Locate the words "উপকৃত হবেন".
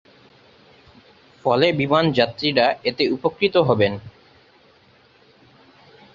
3.09-3.93